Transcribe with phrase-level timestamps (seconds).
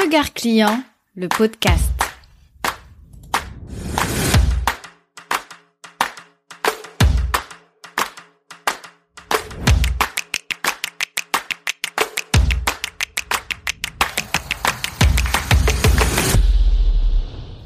[0.00, 0.80] Regard client,
[1.16, 1.90] le podcast.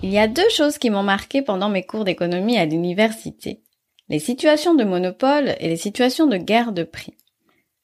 [0.02, 3.60] Il y a deux choses qui m'ont marqué pendant mes cours d'économie à l'université.
[4.08, 7.14] Les situations de monopole et les situations de guerre de prix.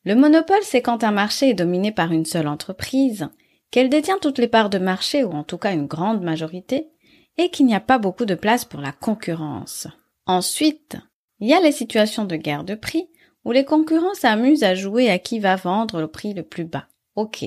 [0.04, 3.28] Le monopole, c'est quand un marché est dominé par une seule entreprise,
[3.70, 6.88] qu'elle détient toutes les parts de marché ou en tout cas une grande majorité,
[7.36, 9.86] et qu'il n'y a pas beaucoup de place pour la concurrence.
[10.26, 10.96] Ensuite,
[11.40, 13.08] il y a les situations de guerre de prix
[13.44, 16.86] où les concurrents s'amusent à jouer à qui va vendre le prix le plus bas.
[17.14, 17.44] Ok,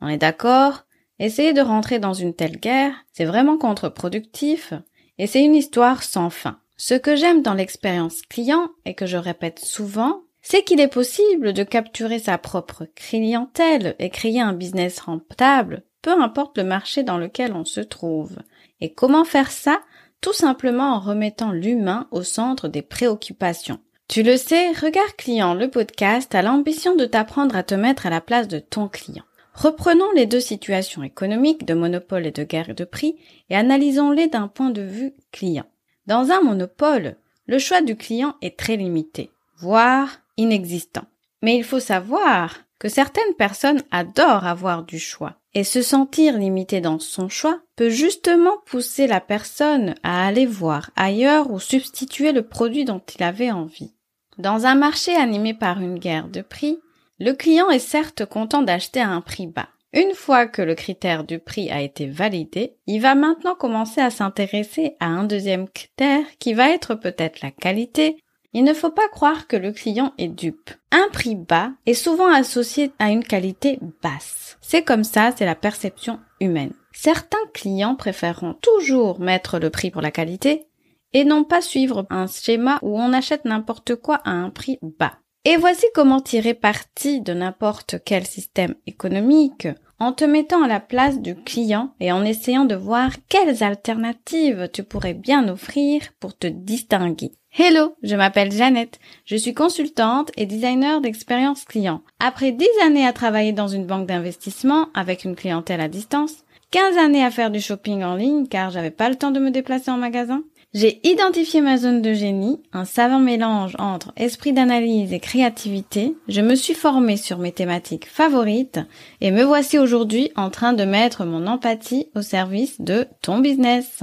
[0.00, 0.84] on est d'accord,
[1.18, 4.72] essayer de rentrer dans une telle guerre, c'est vraiment contre-productif,
[5.18, 6.58] et c'est une histoire sans fin.
[6.76, 11.52] Ce que j'aime dans l'expérience client, et que je répète souvent, c'est qu'il est possible
[11.52, 17.18] de capturer sa propre clientèle et créer un business rentable, peu importe le marché dans
[17.18, 18.36] lequel on se trouve.
[18.80, 19.80] Et comment faire ça?
[20.20, 23.78] Tout simplement en remettant l'humain au centre des préoccupations.
[24.08, 28.10] Tu le sais, Regard Client, le podcast, a l'ambition de t'apprendre à te mettre à
[28.10, 29.24] la place de ton client.
[29.54, 33.16] Reprenons les deux situations économiques de monopole et de guerre de prix
[33.50, 35.66] et analysons-les d'un point de vue client.
[36.06, 41.04] Dans un monopole, le choix du client est très limité, voire inexistant.
[41.42, 45.36] Mais il faut savoir que certaines personnes adorent avoir du choix.
[45.54, 50.90] Et se sentir limité dans son choix peut justement pousser la personne à aller voir
[50.96, 53.94] ailleurs ou substituer le produit dont il avait envie.
[54.38, 56.78] Dans un marché animé par une guerre de prix,
[57.20, 59.68] le client est certes content d'acheter à un prix bas.
[59.92, 64.10] Une fois que le critère du prix a été validé, il va maintenant commencer à
[64.10, 68.16] s'intéresser à un deuxième critère qui va être peut-être la qualité
[68.52, 70.70] il ne faut pas croire que le client est dupe.
[70.90, 74.58] Un prix bas est souvent associé à une qualité basse.
[74.60, 76.74] C'est comme ça, c'est la perception humaine.
[76.92, 80.66] Certains clients préféreront toujours mettre le prix pour la qualité
[81.14, 85.14] et non pas suivre un schéma où on achète n'importe quoi à un prix bas.
[85.44, 89.66] Et voici comment tirer parti de n'importe quel système économique
[90.02, 94.68] en te mettant à la place du client et en essayant de voir quelles alternatives
[94.72, 97.30] tu pourrais bien offrir pour te distinguer.
[97.56, 98.98] Hello, je m'appelle Jeannette.
[99.24, 102.02] Je suis consultante et designer d'expérience client.
[102.18, 106.42] Après 10 années à travailler dans une banque d'investissement avec une clientèle à distance,
[106.72, 109.52] 15 années à faire du shopping en ligne car j'avais pas le temps de me
[109.52, 110.42] déplacer en magasin,
[110.74, 116.16] j'ai identifié ma zone de génie, un savant mélange entre esprit d'analyse et créativité.
[116.28, 118.80] Je me suis formée sur mes thématiques favorites
[119.20, 124.02] et me voici aujourd'hui en train de mettre mon empathie au service de ton business.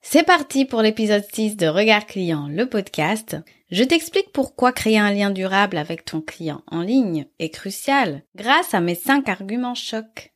[0.00, 3.36] C'est parti pour l'épisode 6 de Regard Client, le podcast.
[3.70, 8.74] Je t'explique pourquoi créer un lien durable avec ton client en ligne est crucial grâce
[8.74, 10.32] à mes 5 arguments chocs.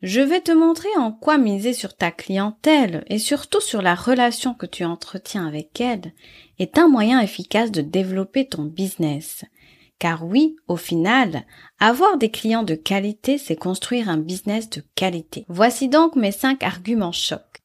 [0.00, 4.54] Je vais te montrer en quoi miser sur ta clientèle et surtout sur la relation
[4.54, 6.12] que tu entretiens avec elle
[6.60, 9.44] est un moyen efficace de développer ton business.
[9.98, 11.44] Car oui, au final,
[11.80, 15.44] avoir des clients de qualité, c'est construire un business de qualité.
[15.48, 17.62] Voici donc mes 5 arguments chocs.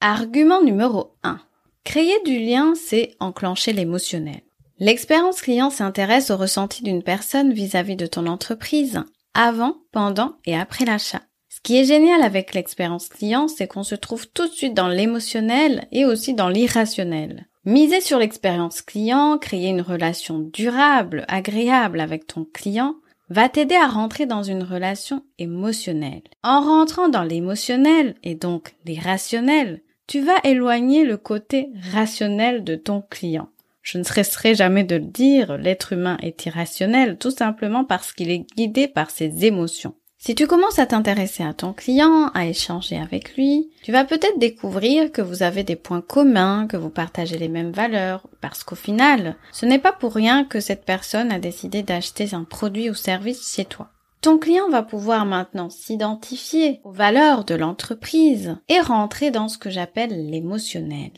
[0.00, 1.38] Argument numéro 1.
[1.84, 4.40] Créer du lien, c'est enclencher l'émotionnel.
[4.78, 9.02] L'expérience client s'intéresse au ressenti d'une personne vis-à-vis de ton entreprise,
[9.34, 11.20] avant, pendant et après l'achat.
[11.64, 15.86] Qui est génial avec l'expérience client, c'est qu'on se trouve tout de suite dans l'émotionnel
[15.92, 17.46] et aussi dans l'irrationnel.
[17.64, 22.96] Miser sur l'expérience client, créer une relation durable, agréable avec ton client,
[23.30, 26.20] va t'aider à rentrer dans une relation émotionnelle.
[26.42, 33.00] En rentrant dans l'émotionnel et donc l'irrationnel, tu vas éloigner le côté rationnel de ton
[33.08, 33.48] client.
[33.80, 38.30] Je ne cesserai jamais de le dire, l'être humain est irrationnel tout simplement parce qu'il
[38.30, 39.94] est guidé par ses émotions.
[40.26, 44.38] Si tu commences à t'intéresser à ton client, à échanger avec lui, tu vas peut-être
[44.38, 48.74] découvrir que vous avez des points communs, que vous partagez les mêmes valeurs, parce qu'au
[48.74, 52.94] final, ce n'est pas pour rien que cette personne a décidé d'acheter un produit ou
[52.94, 53.90] service chez toi.
[54.22, 59.68] Ton client va pouvoir maintenant s'identifier aux valeurs de l'entreprise et rentrer dans ce que
[59.68, 61.12] j'appelle l'émotionnel.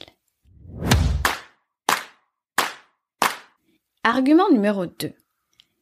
[4.02, 5.12] Argument numéro 2.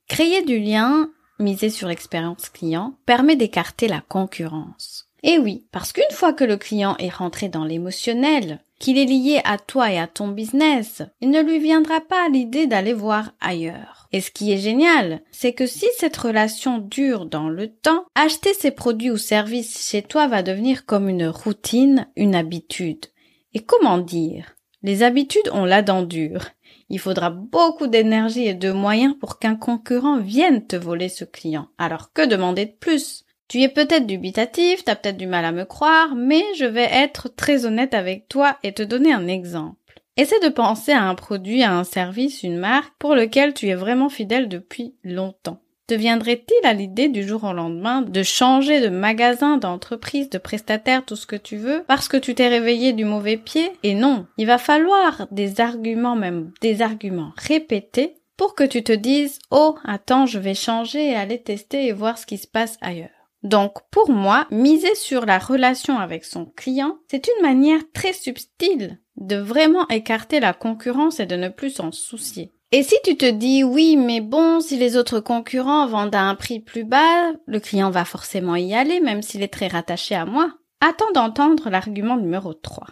[0.08, 1.08] Créer du lien
[1.38, 5.08] miser sur l'expérience client, permet d'écarter la concurrence.
[5.22, 9.40] Et oui, parce qu'une fois que le client est rentré dans l'émotionnel, qu'il est lié
[9.44, 14.06] à toi et à ton business, il ne lui viendra pas l'idée d'aller voir ailleurs.
[14.12, 18.52] Et ce qui est génial, c'est que si cette relation dure dans le temps, acheter
[18.52, 23.06] ses produits ou services chez toi va devenir comme une routine, une habitude.
[23.54, 24.56] Et comment dire?
[24.82, 26.50] Les habitudes ont la dent dure.
[26.90, 31.68] Il faudra beaucoup d'énergie et de moyens pour qu'un concurrent vienne te voler ce client.
[31.78, 33.24] Alors que demander de plus?
[33.48, 37.28] Tu es peut-être dubitatif, t'as peut-être du mal à me croire, mais je vais être
[37.28, 39.76] très honnête avec toi et te donner un exemple.
[40.16, 43.74] Essaie de penser à un produit, à un service, une marque pour lequel tu es
[43.74, 45.60] vraiment fidèle depuis longtemps.
[45.86, 51.04] Te viendrait-il à l'idée du jour au lendemain de changer de magasin, d'entreprise, de prestataire,
[51.04, 53.70] tout ce que tu veux, parce que tu t'es réveillé du mauvais pied?
[53.82, 58.92] Et non, il va falloir des arguments, même des arguments répétés, pour que tu te
[58.92, 62.78] dises «Oh, attends, je vais changer et aller tester et voir ce qui se passe
[62.80, 63.10] ailleurs».
[63.42, 69.00] Donc pour moi, miser sur la relation avec son client, c'est une manière très subtile
[69.18, 72.53] de vraiment écarter la concurrence et de ne plus s'en soucier.
[72.76, 76.34] Et si tu te dis oui, mais bon, si les autres concurrents vendent à un
[76.34, 80.26] prix plus bas, le client va forcément y aller, même s'il est très rattaché à
[80.26, 80.52] moi.
[80.80, 82.88] Attends d'entendre l'argument numéro 3.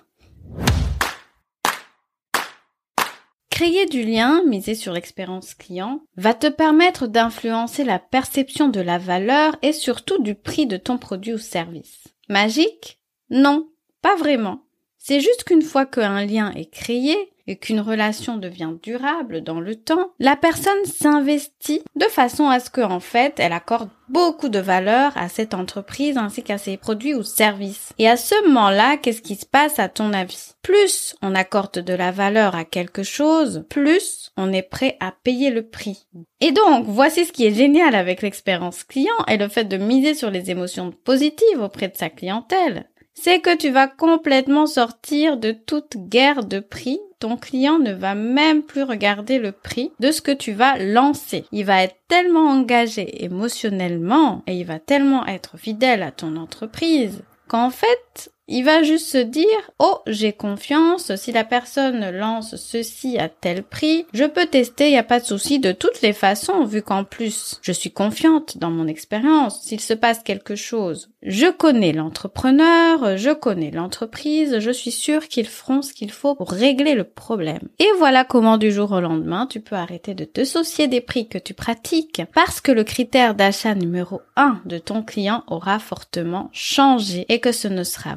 [3.51, 8.99] Créer du lien, miser sur l'expérience client, va te permettre d'influencer la perception de la
[8.99, 12.05] valeur et surtout du prix de ton produit ou service.
[12.29, 13.01] Magique?
[13.31, 13.69] Non,
[14.01, 14.63] pas vraiment.
[15.05, 19.75] C'est juste qu'une fois qu'un lien est créé, et qu'une relation devient durable dans le
[19.77, 25.13] temps, la personne s'investit de façon à ce qu'en fait, elle accorde beaucoup de valeur
[25.17, 27.93] à cette entreprise ainsi qu'à ses produits ou services.
[27.99, 30.53] Et à ce moment-là, qu'est-ce qui se passe à ton avis?
[30.63, 35.51] Plus on accorde de la valeur à quelque chose, plus on est prêt à payer
[35.51, 36.07] le prix.
[36.41, 40.15] Et donc, voici ce qui est génial avec l'expérience client et le fait de miser
[40.15, 45.53] sur les émotions positives auprès de sa clientèle c'est que tu vas complètement sortir de
[45.53, 46.99] toute guerre de prix.
[47.19, 51.45] Ton client ne va même plus regarder le prix de ce que tu vas lancer.
[51.53, 57.23] Il va être tellement engagé émotionnellement et il va tellement être fidèle à ton entreprise
[57.49, 59.47] qu'en fait, il va juste se dire
[59.79, 61.15] oh j'ai confiance.
[61.17, 64.91] Si la personne lance ceci à tel prix je peux tester.
[64.91, 65.59] Y a pas de souci.
[65.59, 69.63] De toutes les façons vu qu'en plus je suis confiante dans mon expérience.
[69.63, 75.47] S'il se passe quelque chose je connais l'entrepreneur je connais l'entreprise je suis sûre qu'ils
[75.47, 79.47] feront ce qu'il faut pour régler le problème et voilà comment du jour au lendemain
[79.47, 83.37] tu peux arrêter de te soucier des prix que tu pratiques parce que le critère
[83.37, 88.17] d'achat numéro 1 de ton client aura fortement changé et que ce ne sera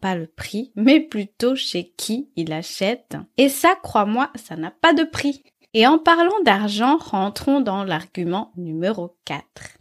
[0.00, 3.16] pas le prix, mais plutôt chez qui il achète.
[3.36, 5.44] Et ça, crois-moi, ça n'a pas de prix.
[5.72, 9.78] Et en parlant d'argent, rentrons dans l'argument numéro 4.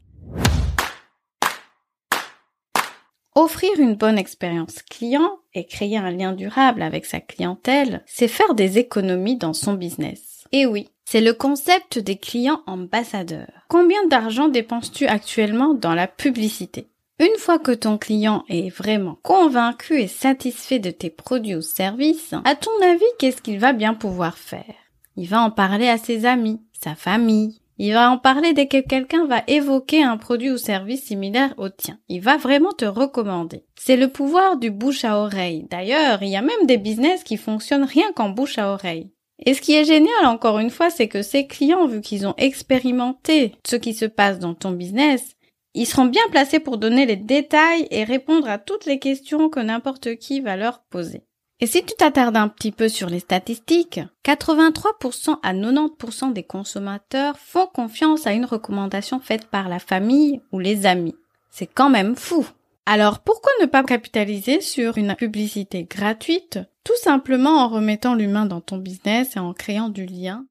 [3.34, 8.54] Offrir une bonne expérience client et créer un lien durable avec sa clientèle, c'est faire
[8.54, 10.46] des économies dans son business.
[10.52, 13.66] Et oui, c'est le concept des clients ambassadeurs.
[13.68, 16.92] Combien d'argent dépenses-tu actuellement dans la publicité?
[17.22, 22.34] Une fois que ton client est vraiment convaincu et satisfait de tes produits ou services,
[22.46, 24.76] à ton avis, qu'est-ce qu'il va bien pouvoir faire?
[25.16, 27.62] Il va en parler à ses amis, sa famille.
[27.78, 31.70] Il va en parler dès que quelqu'un va évoquer un produit ou service similaire au
[31.70, 31.98] tien.
[32.10, 33.66] Il va vraiment te recommander.
[33.76, 35.66] C'est le pouvoir du bouche à oreille.
[35.70, 39.12] D'ailleurs, il y a même des business qui fonctionnent rien qu'en bouche à oreille.
[39.44, 42.36] Et ce qui est génial, encore une fois, c'est que ces clients, vu qu'ils ont
[42.38, 45.36] expérimenté ce qui se passe dans ton business,
[45.74, 49.60] ils seront bien placés pour donner les détails et répondre à toutes les questions que
[49.60, 51.24] n'importe qui va leur poser.
[51.60, 57.38] Et si tu t'attardes un petit peu sur les statistiques, 83% à 90% des consommateurs
[57.38, 61.16] font confiance à une recommandation faite par la famille ou les amis.
[61.52, 62.48] C'est quand même fou.
[62.88, 68.62] Alors pourquoi ne pas capitaliser sur une publicité gratuite, tout simplement en remettant l'humain dans
[68.62, 70.46] ton business et en créant du lien?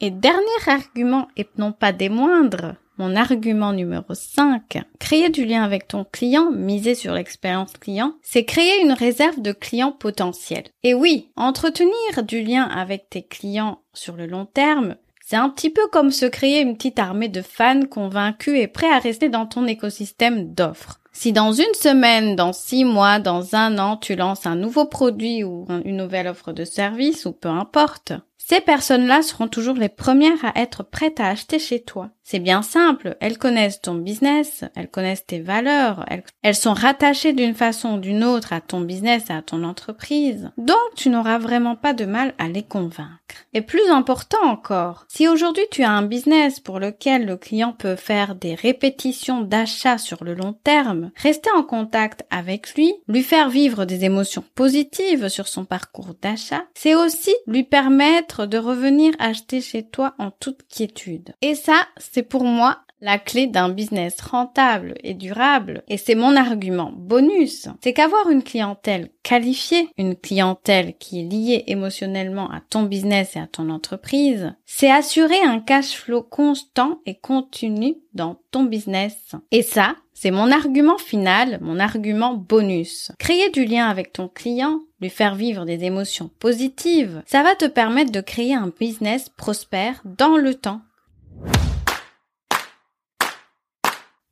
[0.00, 5.62] Et dernier argument, et non pas des moindres, mon argument numéro 5, créer du lien
[5.62, 10.64] avec ton client, miser sur l'expérience client, c'est créer une réserve de clients potentiels.
[10.82, 15.70] Et oui, entretenir du lien avec tes clients sur le long terme, c'est un petit
[15.70, 19.46] peu comme se créer une petite armée de fans convaincus et prêts à rester dans
[19.46, 21.00] ton écosystème d'offres.
[21.12, 25.44] Si dans une semaine, dans six mois, dans un an, tu lances un nouveau produit
[25.44, 28.12] ou une nouvelle offre de service ou peu importe,
[28.46, 32.10] ces personnes-là seront toujours les premières à être prêtes à acheter chez toi.
[32.22, 36.06] C'est bien simple, elles connaissent ton business, elles connaissent tes valeurs,
[36.42, 40.50] elles, sont rattachées d'une façon ou d'une autre à ton business et à ton entreprise.
[40.56, 43.10] Donc tu n'auras vraiment pas de mal à les convaincre.
[43.52, 47.96] Et plus important encore, si aujourd'hui tu as un business pour lequel le client peut
[47.96, 53.48] faire des répétitions d'achat sur le long terme, rester en contact avec lui, lui faire
[53.48, 59.60] vivre des émotions positives sur son parcours d'achat, c'est aussi lui permettre de revenir acheter
[59.60, 61.34] chez toi en toute quiétude.
[61.42, 66.36] Et ça, c'est pour moi la clé d'un business rentable et durable, et c'est mon
[66.36, 72.82] argument bonus, c'est qu'avoir une clientèle qualifiée, une clientèle qui est liée émotionnellement à ton
[72.82, 78.64] business et à ton entreprise, c'est assurer un cash flow constant et continu dans ton
[78.64, 79.34] business.
[79.50, 83.12] Et ça, c'est mon argument final, mon argument bonus.
[83.18, 87.64] Créer du lien avec ton client, lui faire vivre des émotions positives, ça va te
[87.64, 90.82] permettre de créer un business prospère dans le temps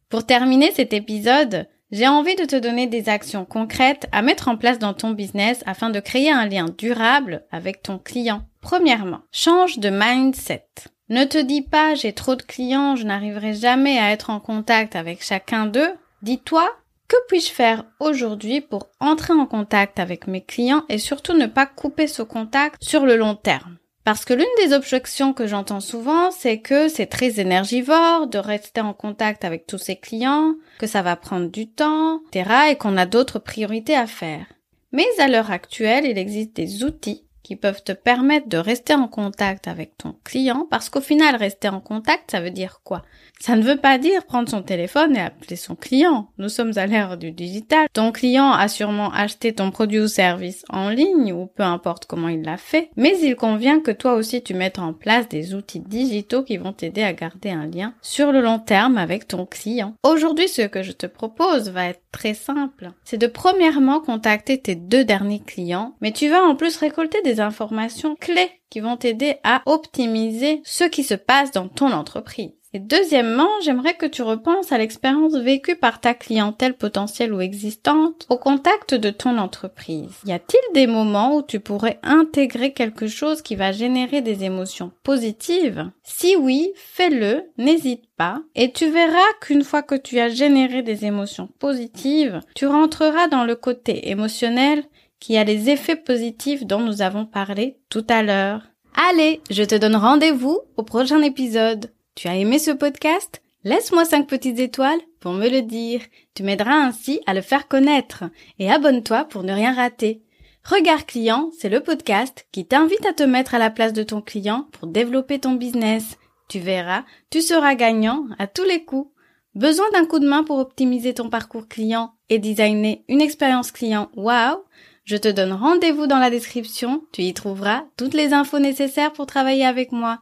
[0.09, 4.57] Pour terminer cet épisode, j'ai envie de te donner des actions concrètes à mettre en
[4.57, 8.43] place dans ton business afin de créer un lien durable avec ton client.
[8.63, 10.67] Premièrement, change de mindset.
[11.11, 14.97] Ne te dis pas j'ai trop de clients, je n'arriverai jamais à être en contact
[14.97, 15.93] avec chacun d'eux.
[16.23, 16.67] Dis-toi
[17.07, 21.67] que puis-je faire aujourd'hui pour entrer en contact avec mes clients et surtout ne pas
[21.67, 23.77] couper ce contact sur le long terme?
[24.09, 28.81] Parce que l'une des objections que j'entends souvent, c'est que c'est très énergivore de rester
[28.81, 32.71] en contact avec tous ses clients, que ça va prendre du temps, etc.
[32.71, 34.47] et qu'on a d'autres priorités à faire.
[34.93, 39.09] Mais à l'heure actuelle, il existe des outils qui peuvent te permettre de rester en
[39.09, 43.05] contact avec ton client parce qu'au final, rester en contact, ça veut dire quoi?
[43.41, 46.29] Ça ne veut pas dire prendre son téléphone et appeler son client.
[46.37, 47.87] Nous sommes à l'ère du digital.
[47.95, 52.29] Ton client a sûrement acheté ton produit ou service en ligne ou peu importe comment
[52.29, 55.81] il l'a fait, mais il convient que toi aussi tu mettes en place des outils
[55.81, 59.95] digitaux qui vont t'aider à garder un lien sur le long terme avec ton client.
[60.03, 62.91] Aujourd'hui, ce que je te propose va être très simple.
[63.05, 68.17] C'est de premièrement contacter tes deux derniers clients, mais tu vas en plus récolter informations
[68.17, 72.53] clés qui vont t'aider à optimiser ce qui se passe dans ton entreprise.
[72.75, 78.27] Et deuxièmement, j'aimerais que tu repenses à l'expérience vécue par ta clientèle potentielle ou existante
[78.29, 80.11] au contact de ton entreprise.
[80.27, 84.93] Y a-t-il des moments où tu pourrais intégrer quelque chose qui va générer des émotions
[85.03, 85.91] positives?
[86.03, 91.07] Si oui, fais-le, n'hésite pas, et tu verras qu'une fois que tu as généré des
[91.07, 94.85] émotions positives, tu rentreras dans le côté émotionnel
[95.21, 98.63] qui a les effets positifs dont nous avons parlé tout à l'heure.
[99.11, 101.93] Allez, je te donne rendez-vous au prochain épisode.
[102.15, 103.43] Tu as aimé ce podcast?
[103.65, 106.01] Laisse-moi 5 petites étoiles pour me le dire.
[106.35, 108.25] Tu m'aideras ainsi à le faire connaître.
[108.59, 110.23] Et abonne-toi pour ne rien rater.
[110.65, 114.21] Regard client, c'est le podcast qui t'invite à te mettre à la place de ton
[114.21, 116.19] client pour développer ton business.
[116.49, 119.11] Tu verras, tu seras gagnant à tous les coups.
[119.55, 124.11] Besoin d'un coup de main pour optimiser ton parcours client et designer une expérience client?
[124.15, 124.65] Wow
[125.09, 129.25] Je te donne rendez-vous dans la description, tu y trouveras toutes les infos nécessaires pour
[129.25, 130.19] travailler avec moi.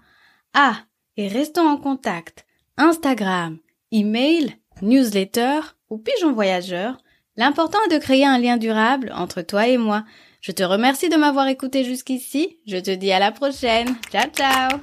[0.54, 0.76] Ah,
[1.16, 2.46] et restons en contact.
[2.76, 3.58] Instagram,
[3.90, 5.58] email, newsletter
[5.90, 6.98] ou pigeon voyageur.
[7.36, 10.04] L'important est de créer un lien durable entre toi et moi.
[10.40, 12.60] Je te remercie de m'avoir écouté jusqu'ici.
[12.64, 13.96] Je te dis à la prochaine.
[14.12, 14.78] Ciao ciao